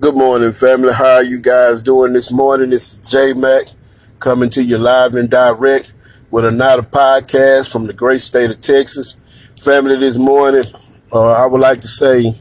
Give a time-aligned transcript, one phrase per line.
[0.00, 0.94] Good morning, family.
[0.94, 2.70] How are you guys doing this morning?
[2.70, 3.66] This is J Mac
[4.18, 5.92] coming to you live and direct
[6.30, 9.18] with another podcast from the great state of Texas.
[9.62, 10.64] Family, this morning,
[11.12, 12.34] uh, I would like to say,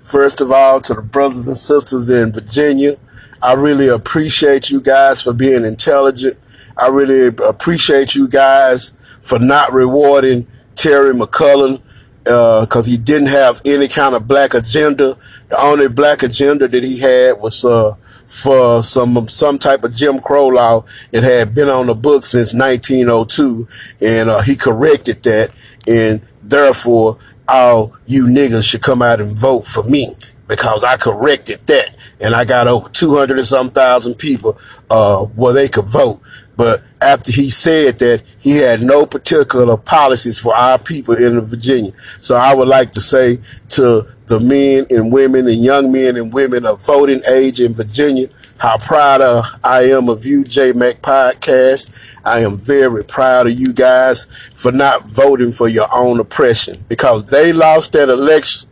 [0.00, 2.96] first of all, to the brothers and sisters in Virginia,
[3.42, 6.38] I really appreciate you guys for being intelligent.
[6.74, 11.82] I really appreciate you guys for not rewarding Terry McAuliffe
[12.28, 15.16] because uh, he didn't have any kind of black agenda.
[15.48, 17.96] The only black agenda that he had was uh,
[18.26, 20.84] for some some type of Jim Crow law.
[21.10, 23.66] It had been on the book since 1902,
[24.00, 25.56] and uh, he corrected that,
[25.86, 27.18] and therefore
[27.48, 30.14] all you niggas should come out and vote for me
[30.46, 34.58] because I corrected that, and I got over 200 and some thousand people
[34.90, 36.20] uh, where they could vote.
[36.58, 41.92] But after he said that, he had no particular policies for our people in Virginia.
[42.18, 43.38] So I would like to say
[43.70, 48.28] to the men and women and young men and women of voting age in Virginia,
[48.56, 51.96] how proud of I am of you, J Mac Podcast.
[52.24, 54.24] I am very proud of you guys
[54.56, 58.68] for not voting for your own oppression because they lost that election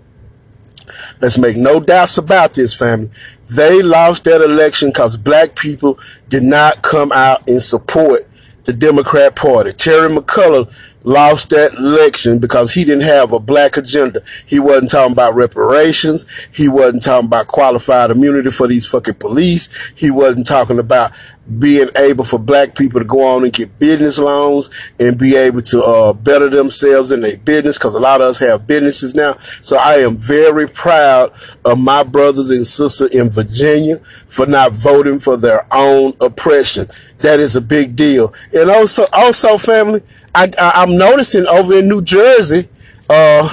[1.20, 3.11] Let's make no doubts about this, family.
[3.48, 8.22] They lost that election because black people did not come out and support
[8.64, 9.72] the Democrat Party.
[9.72, 10.72] Terry McAuliffe
[11.07, 14.23] lost that election because he didn't have a black agenda.
[14.45, 16.27] He wasn't talking about reparations.
[16.53, 19.93] He wasn't talking about qualified immunity for these fucking police.
[19.97, 21.12] He wasn't talking about
[21.61, 24.69] being able for black people to go on and get business loans
[24.99, 28.41] and be able to uh, better themselves in their business because a lot of us
[28.41, 29.34] have businesses now.
[29.62, 31.33] So I am very proud
[31.65, 36.89] of my brothers and sisters in Virginia for not voting for their own oppression.
[37.19, 38.34] That is a big deal.
[38.53, 40.03] And also, also family,
[40.37, 42.69] I, I am noticing over in New Jersey,
[43.09, 43.48] uh,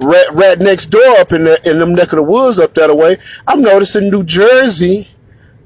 [0.00, 2.94] right, right next door up in the in them neck of the woods up that
[2.94, 3.16] way.
[3.46, 5.08] I'm noticing New Jersey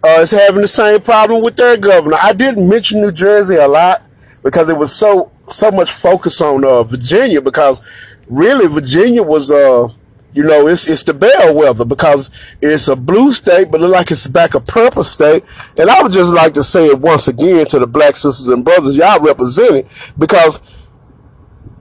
[0.05, 2.19] uh, is having the same problem with their governor.
[2.23, 4.03] I didn't mention New Jersey a lot
[4.45, 7.83] because it was so so much focus on uh, Virginia because
[8.29, 9.89] really Virginia was uh
[10.35, 12.31] you know, it's it's the bellwether because
[12.61, 15.45] it's a blue state, but look like it's back a purple state.
[15.79, 18.65] And I would just like to say it once again to the black sisters and
[18.65, 20.13] brothers, y'all represent it.
[20.19, 20.83] Because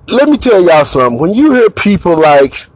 [0.08, 1.20] let me tell y'all something.
[1.20, 2.68] When you hear people like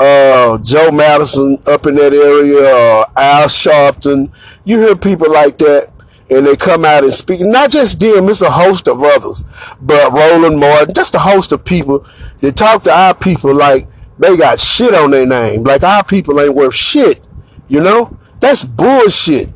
[0.00, 4.32] uh, Joe Madison up in that area, uh, Al Sharpton,
[4.64, 5.92] you hear people like that
[6.28, 7.40] and they come out and speak.
[7.40, 9.44] Not just them, it's a host of others,
[9.80, 12.04] but Roland Martin, just a host of people
[12.40, 13.86] that talk to our people like
[14.22, 15.64] they got shit on their name.
[15.64, 17.20] Like our people ain't worth shit.
[17.68, 18.16] You know?
[18.40, 19.48] That's bullshit.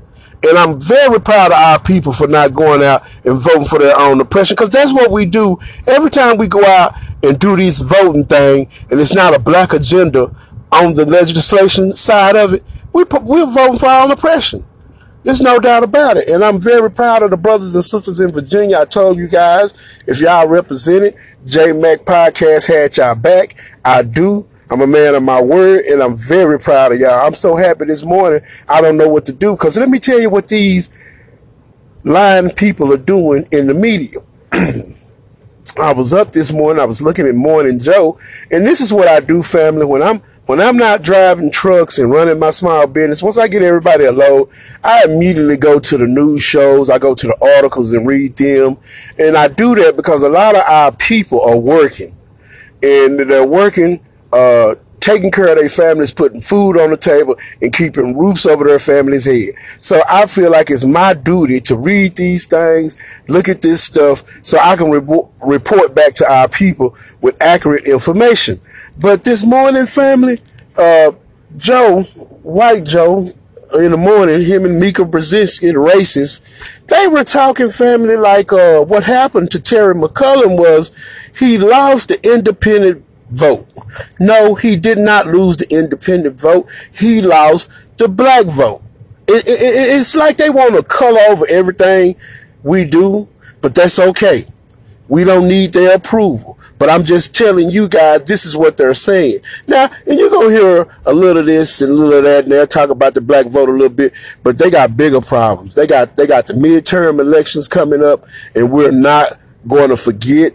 [0.46, 3.98] And I'm very proud of our people for not going out and voting for their
[3.98, 7.80] own oppression because that's what we do every time we go out and do these
[7.80, 10.30] voting thing and it's not a black agenda
[10.70, 12.64] on the legislation side of it.
[12.92, 14.64] We, we're voting for our own oppression.
[15.24, 16.28] There's no doubt about it.
[16.28, 18.78] And I'm very proud of the brothers and sisters in Virginia.
[18.78, 23.56] I told you guys, if y'all represented, J Mac Podcast had y'all back.
[23.84, 24.48] I do.
[24.70, 27.26] I'm a man of my word and I'm very proud of y'all.
[27.26, 28.40] I'm so happy this morning.
[28.68, 30.96] I don't know what to do because let me tell you what these
[32.02, 34.18] lying people are doing in the media.
[35.78, 36.80] I was up this morning.
[36.80, 38.18] I was looking at Morning Joe
[38.50, 39.86] and this is what I do, family.
[39.86, 43.62] When I'm when I'm not driving trucks and running my small business, once I get
[43.62, 44.48] everybody a load,
[44.82, 46.88] I immediately go to the news shows.
[46.88, 48.78] I go to the articles and read them.
[49.18, 52.16] And I do that because a lot of our people are working
[52.80, 57.72] and they're working uh, taking care of their families, putting food on the table, and
[57.72, 59.54] keeping roofs over their families' head.
[59.78, 62.96] So I feel like it's my duty to read these things,
[63.28, 67.86] look at this stuff, so I can re- report back to our people with accurate
[67.86, 68.60] information.
[69.00, 70.38] But this morning, family,
[70.76, 71.12] uh,
[71.56, 73.28] Joe, White Joe,
[73.74, 78.80] in the morning, him and Mika Brzezinski, the racist, they were talking family like uh,
[78.82, 80.96] what happened to Terry McAuliffe was
[81.38, 83.68] he lost the independent vote.
[84.20, 86.68] No, he did not lose the independent vote.
[86.92, 88.82] He lost the black vote.
[89.28, 92.16] It, it, it, it's like they want to color over everything
[92.62, 93.28] we do,
[93.60, 94.44] but that's okay.
[95.08, 96.58] We don't need their approval.
[96.78, 99.38] But I'm just telling you guys, this is what they're saying.
[99.66, 102.44] Now, and you're going to hear a little of this and a little of that,
[102.44, 104.12] and they'll talk about the black vote a little bit,
[104.42, 105.74] but they got bigger problems.
[105.74, 110.52] They got, they got the midterm elections coming up, and we're not going to forget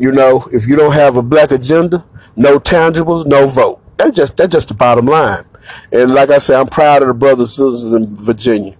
[0.00, 2.02] you know, if you don't have a black agenda,
[2.34, 3.82] no tangibles, no vote.
[3.98, 5.44] That's just that's just the bottom line.
[5.92, 8.76] And like I said, I'm proud of the brothers and sisters in Virginia.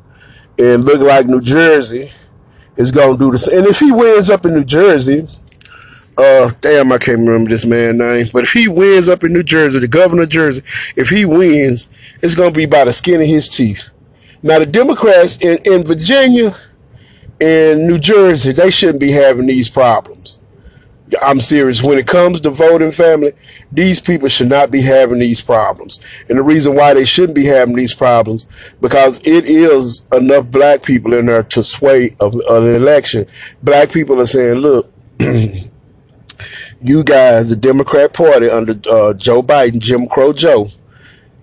[0.58, 2.10] And look like New Jersey
[2.76, 3.48] is gonna do this.
[3.48, 5.26] And if he wins up in New Jersey,
[6.16, 9.42] uh, damn, I can't remember this man's name, but if he wins up in New
[9.42, 10.62] Jersey, the governor of Jersey,
[10.96, 11.90] if he wins,
[12.22, 13.90] it's gonna be by the skin of his teeth.
[14.42, 16.56] Now the Democrats in, in Virginia
[17.42, 20.39] and New Jersey, they shouldn't be having these problems.
[21.22, 21.82] I'm serious.
[21.82, 23.32] When it comes to voting family,
[23.72, 25.98] these people should not be having these problems.
[26.28, 28.46] And the reason why they shouldn't be having these problems,
[28.80, 33.26] because it is enough black people in there to sway an election.
[33.62, 40.06] Black people are saying, look, you guys, the Democrat Party under uh, Joe Biden, Jim
[40.06, 40.68] Crow Joe,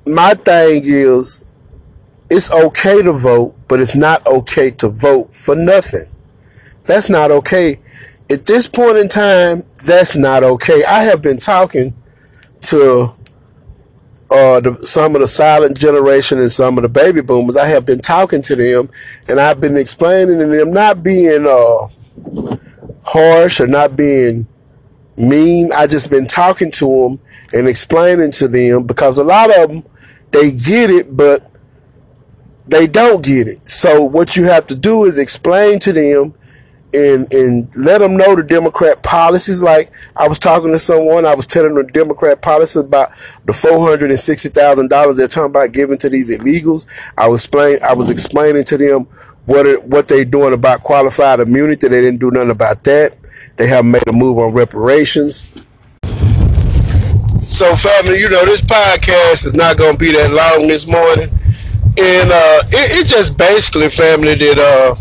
[0.06, 1.44] my thing is,
[2.32, 6.06] it's okay to vote, but it's not okay to vote for nothing.
[6.84, 7.76] That's not okay.
[8.30, 10.82] At this point in time, that's not okay.
[10.82, 11.94] I have been talking
[12.62, 13.14] to
[14.30, 17.58] uh, the, some of the silent generation and some of the baby boomers.
[17.58, 18.88] I have been talking to them,
[19.28, 21.88] and I've been explaining to them, not being uh,
[23.04, 24.46] harsh or not being
[25.18, 25.70] mean.
[25.74, 27.20] I just been talking to them
[27.52, 29.82] and explaining to them because a lot of them
[30.30, 31.51] they get it, but
[32.66, 33.68] they don't get it.
[33.68, 36.34] So what you have to do is explain to them
[36.94, 39.62] and and let them know the Democrat policies.
[39.62, 43.10] Like I was talking to someone, I was telling the Democrat policies about
[43.46, 46.86] the four hundred and sixty thousand dollars they're talking about giving to these illegals.
[47.16, 49.08] I was explain I was explaining to them
[49.46, 51.88] what it, what they doing about qualified immunity.
[51.88, 53.16] They didn't do nothing about that.
[53.56, 55.68] They haven't made a move on reparations.
[57.40, 61.28] So, family, you know this podcast is not going to be that long this morning
[61.98, 64.94] and uh, it, it, just basically family that uh,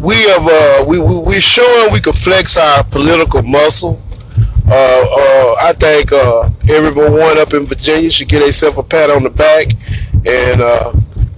[0.00, 4.02] we have uh, we, we we showing we can flex our political muscle.
[4.66, 9.22] Uh, uh, I think uh, everyone up in Virginia should get themselves a pat on
[9.22, 9.66] the back,
[10.26, 10.60] and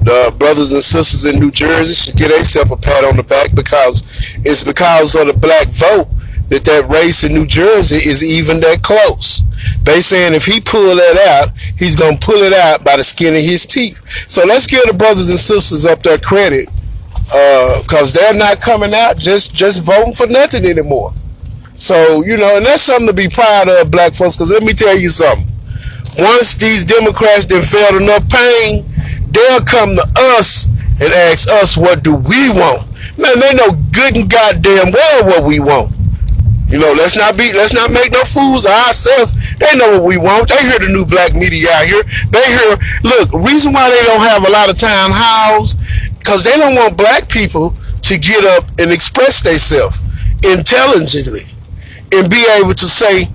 [0.07, 3.55] the brothers and sisters in New Jersey should get themselves a pat on the back
[3.55, 4.03] because
[4.47, 6.09] it's because of the black vote
[6.49, 9.43] that that race in New Jersey is even that close.
[9.83, 13.35] They saying if he pull that out, he's gonna pull it out by the skin
[13.35, 14.07] of his teeth.
[14.29, 16.69] So let's give the brothers and sisters up their credit,
[17.35, 21.13] uh, cause they're not coming out just just voting for nothing anymore.
[21.75, 24.37] So you know, and that's something to be proud of, black folks.
[24.37, 25.47] Cause let me tell you something.
[26.19, 28.87] Once these Democrats done felt enough pain,
[29.31, 30.69] they'll come to us
[31.01, 32.89] and ask us what do we want.
[33.19, 35.96] Man, they know good and goddamn well what we want.
[36.69, 39.33] You know, let's not be, let's not make no fools of ourselves.
[39.59, 40.49] They know what we want.
[40.49, 42.03] They hear the new black media out here.
[42.31, 45.77] They hear, look, reason why they don't have a lot of town halls,
[46.19, 50.05] because they don't want black people to get up and express themselves
[50.43, 51.47] intelligently
[52.13, 53.27] and be able to say,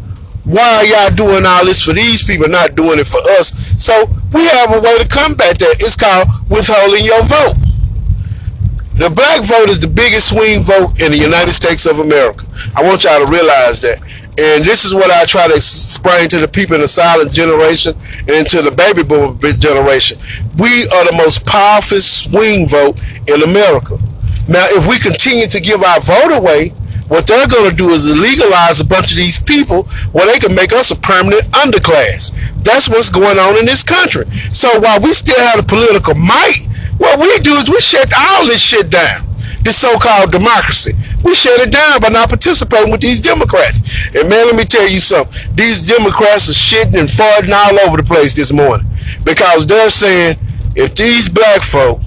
[0.44, 3.54] why are y'all doing all this for these people, not doing it for us?
[3.82, 5.78] So we have a way to combat that.
[5.80, 7.56] It's called withholding your vote.
[8.98, 12.46] The black vote is the biggest swing vote in the United States of America.
[12.76, 14.02] I want y'all to realize that.
[14.40, 17.94] And this is what I try to explain to the people in the silent generation
[18.28, 20.18] and to the baby boomer generation.
[20.58, 23.98] We are the most powerful swing vote in America.
[24.48, 26.70] Now, if we continue to give our vote away,
[27.12, 29.84] what they're going to do is legalize a bunch of these people
[30.16, 32.32] where they can make us a permanent underclass.
[32.64, 34.26] That's what's going on in this country.
[34.52, 38.46] So while we still have the political might, what we do is we shut all
[38.46, 39.28] this shit down.
[39.62, 40.94] This so-called democracy.
[41.24, 43.82] We shut it down by not participating with these Democrats.
[44.16, 45.56] And man, let me tell you something.
[45.56, 48.88] These Democrats are shitting and farting all over the place this morning.
[49.24, 50.38] Because they're saying,
[50.76, 52.02] if these black folk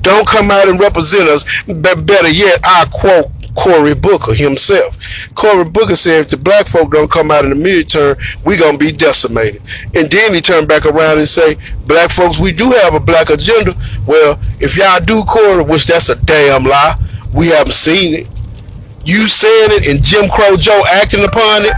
[0.00, 5.34] don't come out and represent us, better yet, I quote Cory Booker himself.
[5.34, 8.78] Cory Booker said if the black folk don't come out in the midterm, we're gonna
[8.78, 9.62] be decimated.
[9.96, 13.30] And then he turned back around and say, black folks, we do have a black
[13.30, 13.74] agenda.
[14.06, 16.96] Well, if y'all do Cory, which that's a damn lie,
[17.34, 18.28] we haven't seen it.
[19.08, 21.72] You saying it and Jim Crow Joe acting upon it,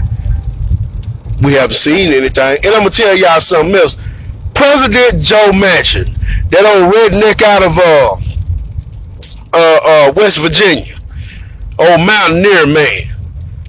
[1.41, 2.57] we haven't seen anything.
[2.57, 4.05] And I'm gonna tell y'all something else.
[4.53, 6.13] President Joe Manchin,
[6.49, 8.17] that old redneck out of uh,
[9.53, 10.99] uh, uh, West Virginia,
[11.79, 13.15] old mountaineer man.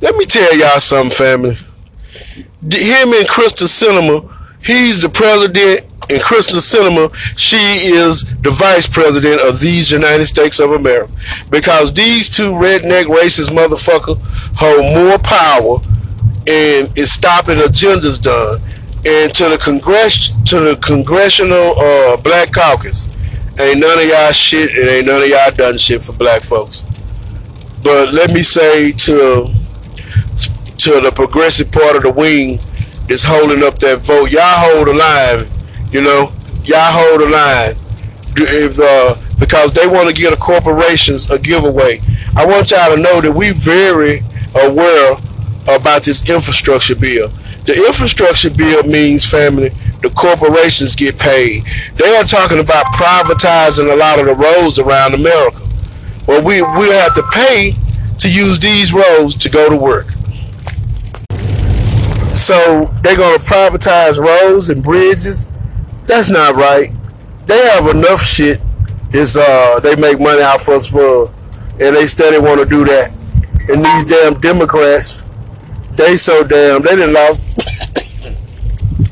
[0.00, 1.54] Let me tell y'all something, family.
[1.54, 4.28] Him and Kyrsten Sinema,
[4.66, 10.60] he's the president, and Kyrsten Sinema, she is the vice president of these United States
[10.60, 11.12] of America.
[11.50, 14.18] Because these two redneck racist motherfuckers
[14.56, 15.78] hold more power
[16.46, 18.58] and is stopping agendas done.
[19.04, 23.16] And to the congress to the congressional uh, black caucus,
[23.58, 26.86] ain't none of y'all shit and ain't none of y'all done shit for black folks.
[27.82, 29.52] But let me say to
[30.78, 32.58] to the progressive part of the wing
[33.08, 34.30] is holding up that vote.
[34.30, 35.40] Y'all hold line,
[35.92, 36.32] you know.
[36.64, 37.74] Y'all hold the line.
[38.36, 41.98] If uh, because they want to give the corporations a giveaway.
[42.36, 44.22] I want y'all to know that we very
[44.54, 45.16] aware
[45.68, 47.28] about this infrastructure bill.
[47.66, 49.70] The infrastructure bill means, family,
[50.00, 51.64] the corporations get paid.
[51.96, 55.60] They are talking about privatizing a lot of the roads around America.
[56.26, 57.72] Well, we we have to pay
[58.18, 60.08] to use these roads to go to work.
[62.34, 65.51] So they're gonna privatize roads and bridges.
[66.04, 66.88] That's not right.
[67.46, 68.60] They have enough shit.
[69.12, 71.30] Is uh they make money for us for,
[71.78, 73.12] and they steady want to do that.
[73.68, 75.28] And these damn Democrats,
[75.92, 77.40] they so damn they didn't lost.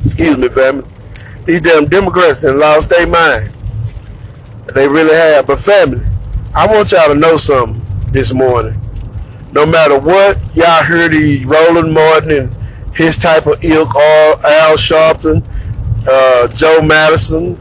[0.04, 0.86] excuse me, family.
[1.44, 3.52] These damn Democrats done lost their mind.
[4.74, 5.46] They really have.
[5.46, 6.04] But family,
[6.54, 8.80] I want y'all to know something this morning.
[9.52, 14.76] No matter what, y'all heard the Roland Martin and his type of ilk, or Al
[14.76, 15.44] Sharpton,
[16.08, 17.56] uh, Joe Madison,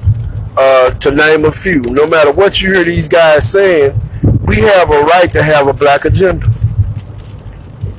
[0.57, 1.81] uh, to name a few.
[1.81, 3.99] No matter what you hear these guys saying,
[4.45, 6.47] we have a right to have a black agenda.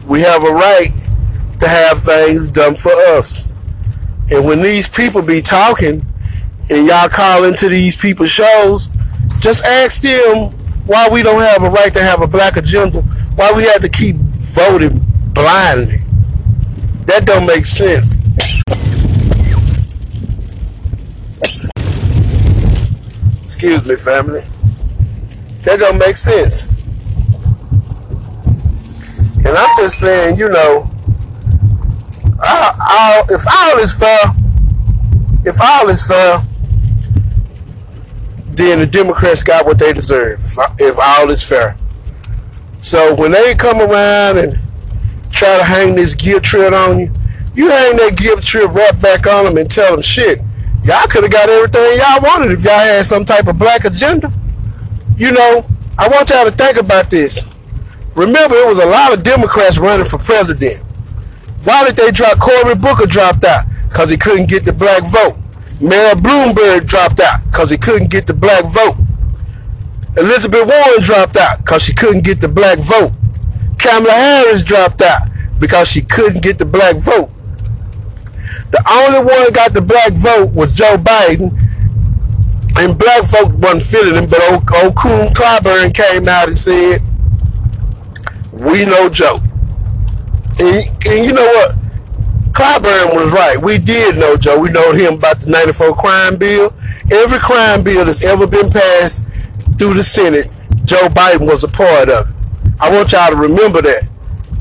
[0.07, 0.91] We have a right
[1.61, 3.53] to have things done for us.
[4.31, 6.05] And when these people be talking
[6.69, 8.89] and y'all call into these people's shows,
[9.41, 10.51] just ask them
[10.87, 13.01] why we don't have a right to have a black agenda,
[13.37, 15.01] why we have to keep voting
[15.33, 15.99] blindly.
[17.07, 18.20] That don't make sense.
[23.63, 24.41] Excuse me, family.
[25.65, 26.71] That don't make sense.
[29.45, 30.91] And I'm just saying, you know,
[32.41, 34.19] I, I, if all is fair,
[35.45, 36.39] if all is fair,
[38.53, 40.41] then the Democrats got what they deserve,
[40.79, 41.77] if all is fair.
[42.81, 44.59] So when they come around and
[45.33, 47.13] try to hang this guilt trip on you,
[47.55, 50.39] you hang that guilt trip right back on them and tell them, shit,
[50.85, 54.33] y'all could have got everything y'all wanted if y'all had some type of black agenda.
[55.17, 55.67] You know,
[55.99, 57.57] I want y'all to think about this.
[58.17, 60.83] Remember, it was a lot of Democrats running for president.
[61.65, 62.39] Why did they drop?
[62.39, 65.37] Cory Booker dropped out because he couldn't get the black vote.
[65.81, 68.97] Mayor Bloomberg dropped out because he couldn't get the black vote.
[70.17, 73.13] Elizabeth Warren dropped out because she couldn't get the black vote.
[73.79, 75.23] Kamala Harris dropped out
[75.59, 77.31] because she couldn't get the black vote.
[78.71, 81.51] The only one that got the black vote was Joe Biden,
[82.79, 87.01] and black folk wasn't feeling him, but old, old Coon Clyburn came out and said,
[88.53, 89.39] we know Joe.
[90.59, 91.77] And, and you know what?
[92.53, 93.57] Clyburn was right.
[93.57, 94.59] We did know Joe.
[94.59, 96.75] We know him about the 94 crime bill.
[97.11, 99.23] Every crime bill that's ever been passed
[99.79, 100.47] through the Senate,
[100.85, 102.29] Joe Biden was a part of.
[102.79, 104.10] I want y'all to remember that.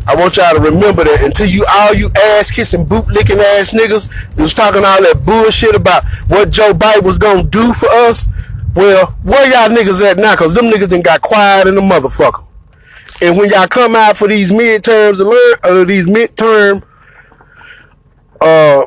[0.09, 3.73] I want y'all to remember that until you all you ass kissing boot licking ass
[3.73, 4.09] niggas
[4.41, 8.27] was talking all that bullshit about what Joe Biden was gonna do for us.
[8.73, 10.35] Well, where y'all niggas at now?
[10.35, 12.43] Cause them niggas done got quiet in the motherfucker.
[13.21, 16.81] And when y'all come out for these midterms alert or these midterm
[18.41, 18.85] uh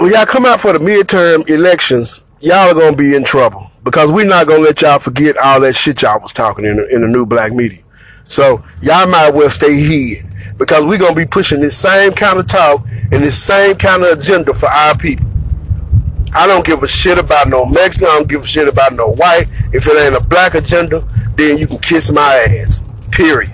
[0.00, 4.10] when y'all come out for the midterm elections, y'all are gonna be in trouble because
[4.10, 7.02] we're not gonna let y'all forget all that shit y'all was talking in the, in
[7.02, 7.78] the new black media.
[8.24, 10.26] So y'all might as well stay hid
[10.58, 14.18] because we're gonna be pushing this same kind of talk and this same kind of
[14.18, 15.24] agenda for our people.
[16.34, 18.08] I don't give a shit about no Mexican.
[18.08, 19.46] I don't give a shit about no white.
[19.72, 22.90] If it ain't a black agenda, then you can kiss my ass.
[23.12, 23.52] Period.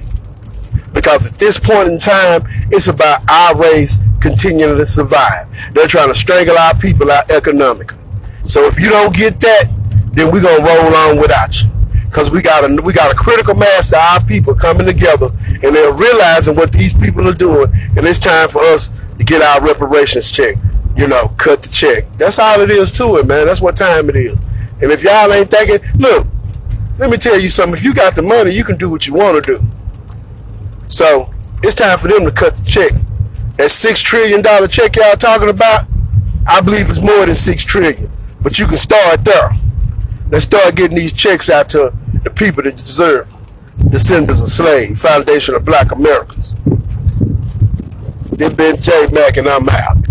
[0.94, 5.46] Because at this point in time, it's about our race continuing to survive.
[5.74, 7.98] They're trying to strangle our people out economically.
[8.46, 9.68] So if you don't get that,
[10.12, 11.70] then we're gonna roll on without you.
[12.10, 15.28] Cause we got a we got a critical mass of our people coming together
[15.62, 19.40] and they're realizing what these people are doing, and it's time for us to get
[19.40, 20.56] our reparations check.
[20.94, 22.04] You know, cut the check.
[22.18, 23.46] That's all it is to it, man.
[23.46, 24.38] That's what time it is.
[24.82, 26.26] And if y'all ain't thinking, look,
[26.98, 27.78] let me tell you something.
[27.78, 29.64] If you got the money, you can do what you want to do.
[30.88, 32.92] So it's time for them to cut the check.
[33.56, 35.86] That six trillion dollar check y'all talking about,
[36.46, 38.10] I believe it's more than six trillion.
[38.42, 39.50] But you can start there.
[40.32, 41.92] Let's start getting these checks out to
[42.24, 43.28] the people that deserve.
[43.90, 46.54] Descendants of slaves, foundation of black Americans.
[48.30, 50.01] This been J Mac and I'm out.